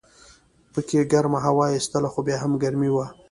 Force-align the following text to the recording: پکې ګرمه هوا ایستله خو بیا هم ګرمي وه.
پکې 0.73 0.99
ګرمه 1.11 1.39
هوا 1.45 1.65
ایستله 1.73 2.09
خو 2.13 2.19
بیا 2.27 2.37
هم 2.43 2.51
ګرمي 2.63 2.89
وه. 2.93 3.05